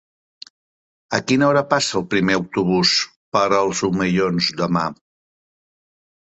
[1.17, 2.95] A quina hora passa el primer autobús
[3.37, 4.87] per els Omellons demà?